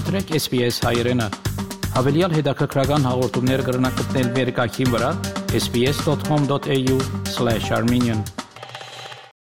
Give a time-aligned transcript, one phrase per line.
[0.00, 1.20] մտրեք SPS հայերեն։
[1.92, 5.10] Հավելյալ հետաքրքրական հաղորդումներ կգրնակցնել վերկայքին վրա
[5.60, 8.20] sps.com.au/armenian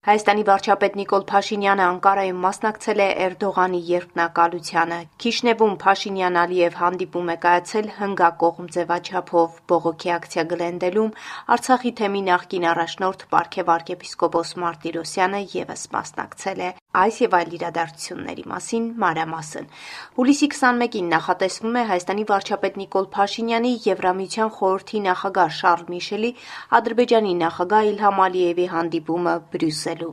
[0.08, 8.74] Հայաստանի վարչապետ Նիկոլ Փաշինյանը Անկարայում մասնակցել է Էրդողանի երթնակալությանը։ Քիշնևում Փաշինյան-Ալիև հանդիպում է կայացել հնգակողմ
[8.82, 11.16] ձևաչափով բողոքի ակցիա գլենդելում
[11.58, 18.90] Արցախի թեմի նախկին առաջնորդ Պարքև arczepiskopos Մարտիրոսյանը եւս մասնակցել է։ Այս եւ այլ իրադարձությունների մասին
[19.06, 19.70] մանրամասն։
[20.18, 26.34] Հուլիսի 21-ին նախատեսվում է Հայաստանի վարչապետ Նիկոլ Փաշինյանի Եվրամիության խորհրդի նախագահ Շարլ Միշելի
[26.82, 30.12] Ադրբեջանի նախագահ Իլհամ Ալիևի հանդիպումը Բրյուսել ստեղծելու։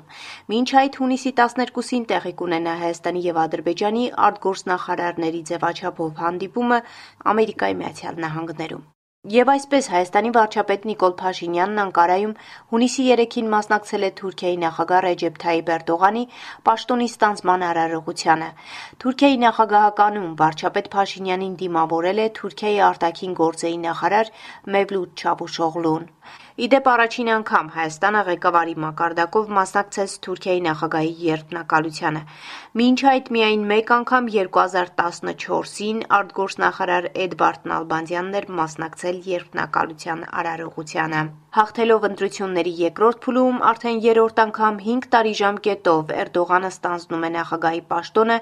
[0.52, 6.84] Մինչ այդ հունիսի 12-ին տեղի կունենա Հայաստանի եւ Ադրբեջանի արտգործնախարարների ձևաչափով հանդիպումը
[7.34, 8.86] Ամերիկայի Միացյալ Նահանգներում։
[9.26, 12.34] Եվ այսպես Հայաստանի վարչապետ Նիկոլ Փաշինյանն Անկարայում
[12.74, 16.22] հունիսի 3-ին մասնակցել է Թուրքիայի նախագահ Ռեջեփ Թայիպ Էրդողանի
[16.68, 18.50] պաշտոնի ստանձնման արարողությանը։
[19.02, 24.30] Թուրքիայի նախագահականում վարչապետ Փաշինյանին դիմավորել է Թուրքիայի արտաքին գործերի նախարար
[24.78, 26.12] Մևլութ Չավուշօղլուն։
[26.58, 32.22] Իդեպ առաջին անգամ Հայաստանը ղեկավարի մակարդակով մասնակցեց Թուրքիայի նախագահի երթնակալությանը։
[32.82, 41.22] Մինչ այդ միայն մեկ անգամ 2014-ին արտգործնախարար Էդվարդ Նալբանդյանն էր մասնակցել երթնակալության արարողությանը։
[41.58, 48.36] Հաղթելով ընտրությունների երկրորդ փուլում արդեն երրորդ անգամ 5 տարի ժամկետով Էրդողանը ստանձնում է նախագահի պաշտոնը,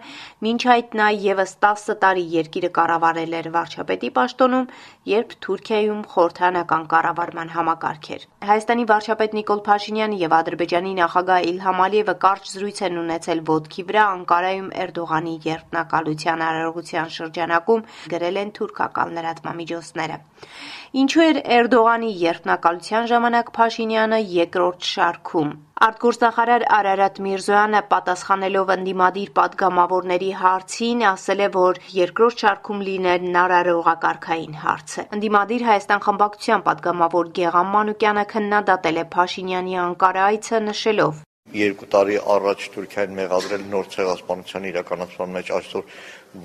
[0.46, 4.66] մինչ այդ նա եւս 10 տարի երկիրը կառավարել էր վարչապետի պաշտոնում,
[5.14, 12.14] երբ Թուրքիայում խորհրդանական կառավարման համակարգ էր։ Հայաստանի վարչապետ Նիկոլ Փաշինյանը եւ Ադրբեջանի նախագահ Իլհամ Ալիևը
[12.24, 20.18] կարճ զրույց են ունեցել ոտքի վրա Անկարայում Էրդողանի երթնակալության արարողության շրջանակում, գրել են թուրքական լրատվամիջոցները։
[21.04, 31.02] Ինչու էր Էրդողանի երթնակալության ժամանակ Փաշինյանը երկրորդ շարքում։ Արտգործնախարար Արարատ Միրզոյանը պատասխանելով ընդդիմադիր պատգամավորների հարցին
[31.08, 38.26] ասել է, որ երկրորդ շարքում լինելն արարողակարգային հարց է։ Ընդդիմադիր Հայաստան խմբակցության պատգամավոր Գեղամ Մանուկյանը
[38.32, 41.24] քննադատել է Փաշինյանի Անկարա այցը, նշելով.
[41.54, 45.84] Երկու տարի առաջ Թուրքիան մեղադրել նոր ցեղասպանության իրականացման մեջ այսօր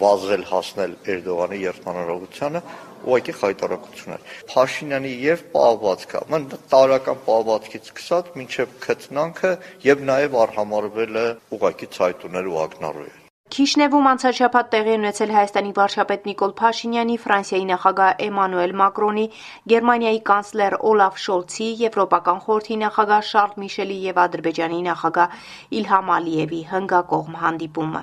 [0.02, 2.62] վազել հասնել Էրդողանի երթմանրողությանը
[3.02, 6.46] ուղղակի խայտարակություն էր։ Փաշինյանի եւ պահվածքը, ման
[6.76, 9.56] տարական պահվածքից սկսած մինչեւ քթնանքը
[9.90, 13.10] եւ նաեւ արհամարվել է ուղղակի ցայտուներ ու ակնառու։
[13.52, 19.26] Քիշնևում անցաշաբաթ տեղի ունեցել Հայաստանի վարչապետ Նիկոլ Փաշինյանի, Ֆրանսիայի նախագահ Էմանուել Մակրոնի,
[19.72, 25.36] Գերմանիայի կանցլեր Օլաֆ Շոլցի, Եվրոպական խորհրդի նախագահ Շարլ Միշելի եւ Ադրբեջանի նախագահ
[25.82, 28.02] Իլհամ Ալիևի հնգակողմ հանդիպումը։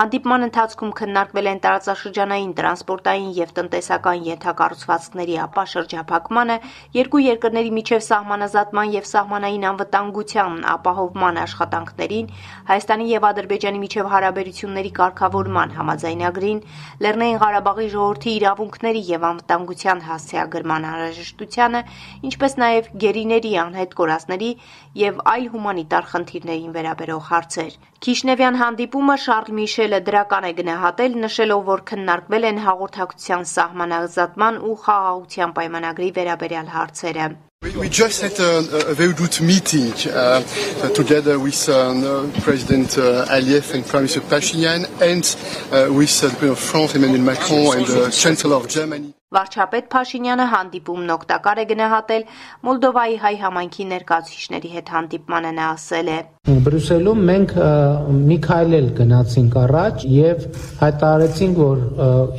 [0.00, 6.58] Հանդիպման ընթացքում քննարկվել են տարածաշրջանային տրանսպորտային եւ տնտեսական ենթակառուցվածքների ապաշրջափակմանը,
[7.00, 12.30] երկու երկրների միջև սահմանազատման եւ սահմանային անվտանգության ապահովման աշխատանքներին,
[12.68, 16.60] Հայաստանի եւ Ադրբեջանի միջև հարաբերությունների իրավունքների կարգավորման համաձայնագրին,
[17.04, 21.80] Լեռնային Ղարաբաղի ժողովրդի իրավունքների եւ անվտանգության հասցեագրման անհրաժեշտությանը,
[22.30, 24.50] ինչպես նաեւ գերիների անհետ կորածների
[25.02, 31.84] եւ այլ հումանիտար խնդիրներին վերաբերող հարցեր։ Քիշնևյան հանդիպումը Շարլ Միշելը դրական է գնահատել, նշելով, որ
[31.92, 37.30] քննարկվել են հաղորդակցության սահմանազատման ու խաղաղության պայմանագրի վերաբերյալ հարցերը։
[37.62, 40.40] We just had a, a very good meeting uh,
[40.94, 45.24] together with um, President uh, Aliyev and Prime Minister Pashinyan and
[45.70, 49.12] uh, with uh, the President of France, Emmanuel Macron, and the Chancellor of Germany.
[49.30, 52.22] Վարչապետ Փաշինյանը հանդիպումն օգտակար է գնահատել
[52.66, 56.16] Մոլդովայի հայ համայնքի ներկայացուցիչների հետ հանդիպմանը նա ասել է.
[56.66, 57.54] Բրյուսելում մենք
[58.30, 60.48] մի քայլ էլ գնացինք առաջ եւ
[60.82, 61.84] հայտարարեցինք, որ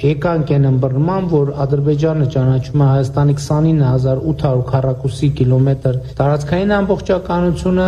[0.04, 7.88] եկանք այն ըմբռնման, որ Ադրբեջանը ճանաչում է Հայաստանի 29800 քառակուսի կիլոմետր տարածքային ամբողջականությունը,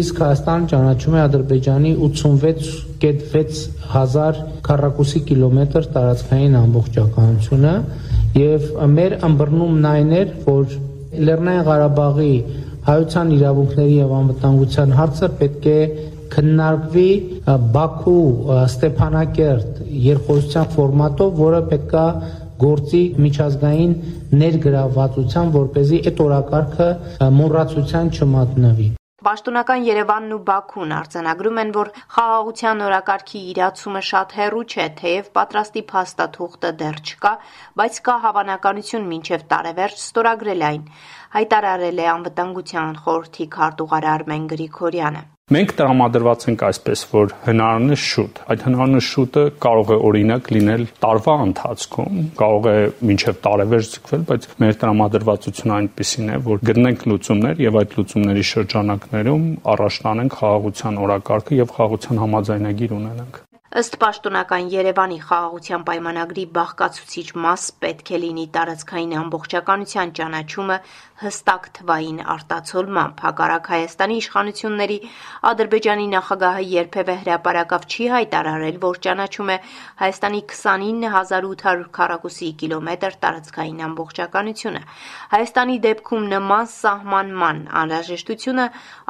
[0.00, 4.40] իսկ Հայաստանը ճանաչում է Ադրբեջանի 86.6 հազար
[4.70, 7.74] քառակուսի կիլոմետր տարածքային ամբողջականությունը
[8.38, 10.74] եւ մեր ըմբռնումն այն էր, որ
[11.26, 12.34] Լեռնային Ղարաբաղի
[12.86, 15.80] հայության իրավունքների եւ անվտանգության հարցը պետք է
[16.34, 17.08] քննարկվի
[17.74, 18.22] Բաքու
[18.60, 22.04] Ստեփանակերտ երկխոսության ֆորմատով, որը պետքա
[22.60, 23.92] գործի միջազգային
[24.44, 26.88] ներգրավվածության, որ เป զի այդ օրակարգը
[27.40, 34.86] մոռացության չմատնվի։ Պաշտոնական Երևանն ու Բաքուն արձանագրում են, որ խաղաղության օրակարգի իրացումը շատ հեռու չէ,
[35.00, 37.32] թեև պատրաստի փաստաթուղթը դեռ չկա,
[37.80, 40.86] բայց կա հավանականություն մինչև տարեվերջ ստորագրել այն,
[41.36, 48.60] հայտարարել է Անվտանգության խորհրդի քարտուղար Արմեն Գրիգորյանը։ Մենք տրամադրված ենք այսպես, որ հնարինս շուտ, այդ
[48.68, 52.76] հնարինս շուտը կարող է օրինակ լինել տարվա ընթացքում, կարող է
[53.10, 59.52] մինչև տարեվերջ ձգվել, բայց մեր տրամադրվածությունը այնպեսին է, որ գտնենք լուծումներ եւ այդ լուծումների շրջանակներում
[59.74, 67.64] առաջ տանենք խաղաղության օրակարգը եւ խաղաղության համաձայնագիր ունենանք։ Ըստ պաշտոնական Երևանի խաղաղության պայմանագրի բաղկացուցիչ մաս
[67.82, 70.78] պետք է լինի տարածքային ամբողջականության ճանաչումը
[71.20, 74.96] հստակ թվային արտացոլմամբ։ Հակառակ Հայաստանի իշխանությունների
[75.50, 79.56] Ադրբեջանի նախագահը երբևէ հրապարակավ չի հայտարարել, որ ճանաչում է
[80.02, 84.82] Հայաստանի 29800 քառակուսի կիլոմետր տարածքային ամբողջականությունը։
[85.36, 88.66] Հայաստանի դեպքում նման սահմանման անհրաժեշտությունը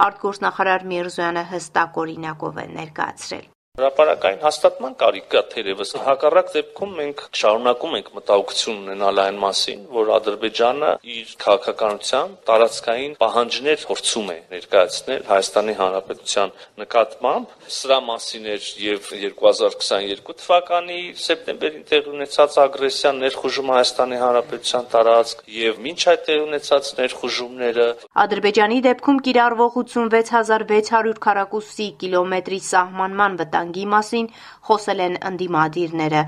[0.09, 3.49] արտգործնախարար Միրզոյանը հստակ օրինակով է ներկայացրել։
[3.81, 10.11] Հրապարակային հաստատման կարիք կա թերևս։ Հակառակ դեպքում մենք շարունակում ենք մտահոգություն ունենալ այն մասին, որ
[10.17, 16.53] Ադրբեջանը իր քաղաքականության տարածքային պահանջներ փորձում է ներկայացնել Հայաստանի Հանրապետության
[16.83, 25.43] նկատմամբ։ Սրա մասին էր եւ 2022 թվականի սեպտեմբերին տեղի ունեցած ագրեսիան ներխուժումը Հայաստանի Հանրապետության տարածք
[25.61, 27.89] եւ մինչ այդ տեղի ունեցած ներխուժումները։
[28.27, 34.29] Ադրբեջանի դեպքում կիրառվող 86600 քառակուսի կիլոմետրի սահմանման վտանգ վտանգի մասին
[34.69, 36.23] խոսել են ընդդիմադիրները։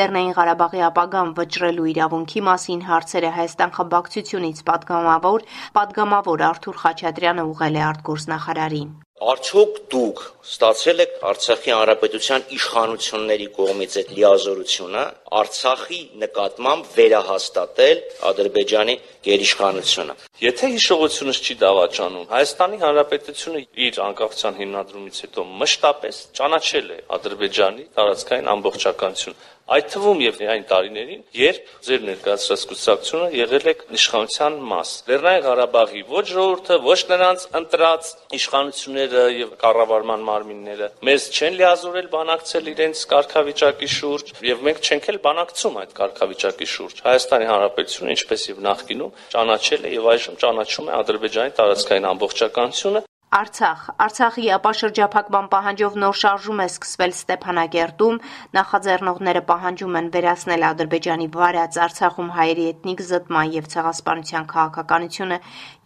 [0.00, 5.44] Լեռնային Ղարաբաղի ապագան վճռելու իրավունքի մասին հարցերը Հայաստան խմբակցությունից պատգամավոր
[5.80, 14.12] պատգամավոր Արթուր Խաչատրյանը ուղղել է արտգործնախարարին։ Արդյոք դուք ստացել եք Արցախի հանրապետության իշխանությունների կողմից այդ
[14.18, 15.02] լիազորությունը
[15.40, 18.94] Արցախի նկատմամբ վերահաստատել Ադրբեջանի
[19.26, 20.16] գերիշխանությունը։
[20.46, 28.52] Եթե հիշողությունս չի դավաճանում, Հայաստանի Հանրապետությունը իր անկախության հիմնադրումից հետո մշտապես ճանաչել է Ադրբեջանի տարածքային
[28.54, 35.44] ամբողջականությունը այդ թվում եւ այն տարիներին, երբ ձեր ներկայացրած կուսակցությունը եղել է իշխանության մաս։ Լեռնային
[35.44, 43.04] Ղարաբաղի ոչ ժողովուրդը, ոչ նրանց ընտրած իշխանությունները եւ կառավարման մարմինները մեզ չեն լիազորել բանակցել իրենց
[43.12, 49.14] կարգավիճակի շուրջ եւ մենք չենք էլ բանակցում այդ կարգավիճակի շուրջ։ Հայաստանի Հանրապետությունը, ինչպես եւ նախկինում,
[49.36, 53.80] ճանաչել է եւ այժմ ճանաչում է Ադրբեջանի տարածքային ամբողջականությունը Արցախ.
[54.00, 58.16] Արցախի ապաշրջափակման պահանջով նոր շարժում է սկսվել Ստեփանագերտում։
[58.56, 65.40] Նախաձեռնողները պահանջում են վերացնել Ադրբեջանի վարած Արցախում հայերի էթնիկ զտման եւ ցեղասպանության քաղաքականությունը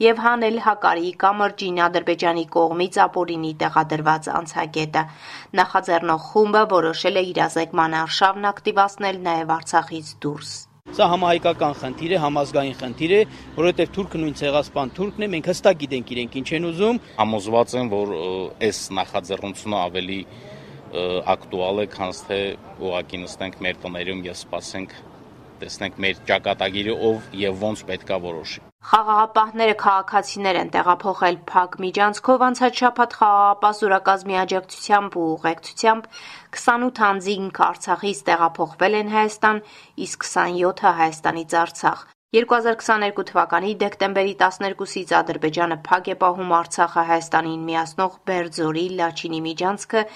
[0.06, 5.08] եւ հանել Հակարի կամրջին Ադրբեջանի կողմից ապօրինի տեղադրված անցագետը։
[5.62, 10.60] Նախաձեռնող խումբը որոշել է իրազեկման արշավն ակտիվացնել նաեւ Արցախից դուրս։
[10.92, 13.20] Սա համահայկական խնդիր է, համազգային խնդիր է,
[13.56, 17.88] որովհետև թուրքը նույն ցեղասպան թուրքն է, մենք հստակ գիտենք իրենք ինչ են ուզում։ Համոզված եմ,
[17.92, 18.12] որ
[18.68, 20.18] այս նախաձեռնությունը ավելի
[21.32, 22.40] ակտուալ է, քան թե
[22.84, 24.98] ուղակի նստենք մեր տներում եւ սպասենք
[25.62, 32.80] տեսնենք մեր ճակատագիրը ով եւ ոնց պետքա որոշի։ Խաղաղապահները քաղաքացիներ են տեղափոխել Փակ միջանցքով անցած
[32.80, 36.08] շաբաթ խաղաղապահ զորակազմի աջակցությամբ ու ուղեկցությամբ
[36.56, 39.62] 28 անձինք Արցախից տեղափոխվել են Հայաստան,
[40.06, 42.02] իսկ 27-ը Հայաստանից Արցախ։
[42.40, 50.06] 2022 թվականի դեկտեմբերի 12-ից Ադրբեջանը փակ է պահում Արցախը Հայաստանին միացնող Բերձորի Լաչինի միջանցքը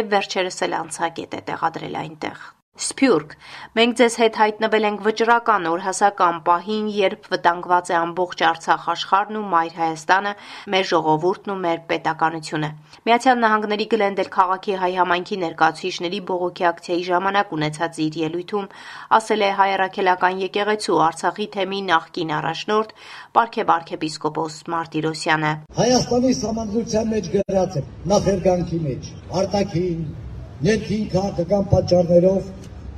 [0.00, 3.30] եւ վերջերս էլ անցագետ է տեղադրել այնտեղ։ Սփյուռք։
[3.76, 9.44] Մենք ձեզ հետ հայտնվել ենք վճռական օրհասական պահին, երբ վտանգված է ամբողջ Արցախ աշխարհն ու
[9.52, 10.32] Մայր Հայաստանը,
[10.74, 12.70] մեր ժողովուրդն ու մեր պետականությունը։
[13.08, 18.68] Միացյալ Նահանգների Գլենդել քաղաքի հայ համայնքի ներկայացուցիչների բողոքի ակցիայի ժամանակ ունեցած իր ելույթում
[19.16, 22.94] ասել է հայ առաքելական եկեղեցու Արցախի թեմի նախկին առաջնորդ
[23.40, 30.25] Պարքև arczepiskopos Մարտիրոսյանը։ Հայաստանի համանդրության մեջ գրած է նախերգանքի մեջ արտաքին
[30.64, 32.46] ներքին քաղաքական պատճառներով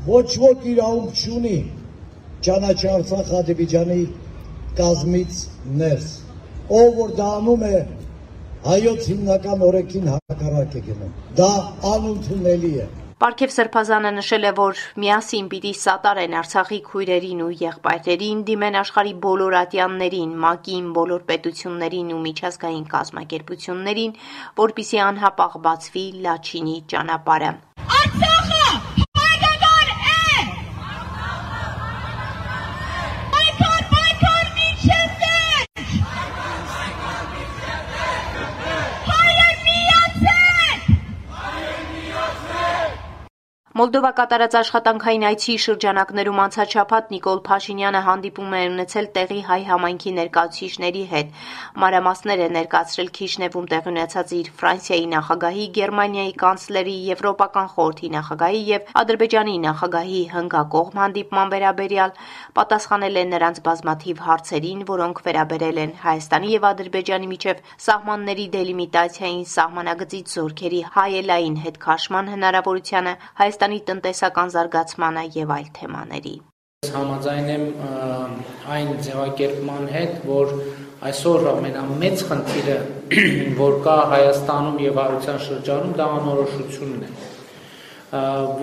[0.08, 1.56] ոչ ոք իրավունք չունի
[2.46, 4.02] ճանաչի Արցախ Ադրբեջանի
[4.78, 5.40] կազմից
[5.80, 6.12] ներս։
[6.78, 7.80] Ով որ դա անում է,
[8.68, 11.52] հայոց հիմնական օրենքին հակառակ է գնում։ Դա
[11.94, 12.86] անընդունելի է։
[13.18, 19.56] Պարքև Սրբազանը նշել է, որ միասին պիտի սատարեն Արցախի քույրերին ու եղբայրերին, դիմեն աշխարի բոլոր
[19.62, 24.16] ատյաններին, ՄԱԿ-ին, բոլոր պետություններին ու միջազգային կազմակերպություններին,
[24.62, 27.54] որպիսի անհապաղ բացվի Լաչինի ճանապարհը։
[27.98, 28.37] Արցախը
[43.78, 50.12] Մոլդովա կատարած աշխատանքային այցի շրջանակներում անցած շաբաթ Նիկոլ Փաշինյանը հանդիպում է ունեցել տեղի հայ համայնքի
[50.16, 51.36] ներկայացուցիչների հետ։
[51.82, 58.90] Մանրամասներ է ներկայացրել Քիշնևում տեղի ունեցած իր Ֆրանսիայի նախագահի, Գերմանիայի կանցլերի, Եվրոպական խորհրդի նախագահի եւ
[58.98, 62.12] Ադրբեջանի նախագահի հնգակողմ հանդիպման վերաբերյալ,
[62.58, 70.36] պատասխանել է նրանց բազմաթիվ հարցերին, որոնք վերաբերել են Հայաստանի եւ Ադրբեջանի միջև սահմանների դելիմիտացիային, սահմանագծից
[70.38, 76.30] զորքերի հայելային հետ քաշման հնարավորությանը, Հայաստանի Հայաստանի տնտեսական զարգացմանը եւ այլ թեմաների։
[76.88, 77.64] Համաձայն եմ
[78.74, 80.54] այն ձևակերպման հետ, որ
[81.08, 82.76] այսօր ամենամեծ խնդիրը,
[83.60, 87.10] որ կա Հայաստանում եւ Արցախ շրջանում, դա անորոշությունն է։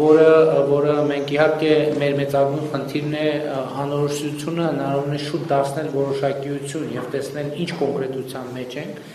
[0.02, 0.32] որը
[0.74, 3.28] որը մենք իհարկե մեր մեծագույն խնդիրն է
[3.86, 9.06] անորոշությունը հնարավորինս շուտ դարձնել որոշակիություն եւ տեսնել ինչ կոնկրետության մեջ ենք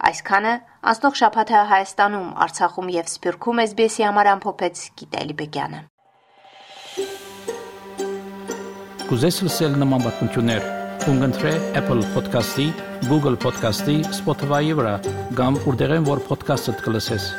[0.00, 0.52] Այսքանը
[0.90, 5.80] անցնող շաբաթը Հայաստանում, Արցախում եւ Սփյուռքում SBS-ի համար ամփոփեց Գիտալի Բեկյանը։
[9.10, 10.66] Կուզես լսել նման բանություններ,
[11.04, 12.66] կընտրե Apple Podcast-ի,
[13.10, 14.96] Google Podcast-ի, Spotify-ի վրա,
[15.36, 17.32] կամ որտեղեն որ podcast-ը դուք լսես։